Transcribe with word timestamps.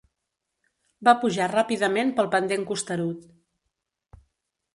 Va 1.07 1.13
pujar 1.23 1.49
ràpidament 1.51 2.15
pel 2.21 2.31
pendent 2.37 2.65
costerut. 2.73 3.29